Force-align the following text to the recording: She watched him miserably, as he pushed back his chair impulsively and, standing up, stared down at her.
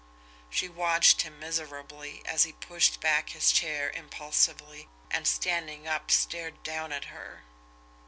She 0.49 0.67
watched 0.67 1.21
him 1.21 1.39
miserably, 1.39 2.23
as 2.25 2.43
he 2.43 2.53
pushed 2.53 2.99
back 3.01 3.29
his 3.29 3.51
chair 3.51 3.91
impulsively 3.91 4.89
and, 5.11 5.27
standing 5.27 5.87
up, 5.87 6.09
stared 6.09 6.63
down 6.63 6.91
at 6.91 7.05
her. 7.13 7.43